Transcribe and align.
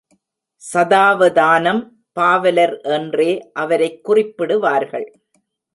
சதாவதானம் 0.73 1.89
பாவலர் 2.13 2.81
என்றே 2.81 3.49
அவரைக் 3.53 4.09
குறிப்பிடுவார்கள். 4.09 5.07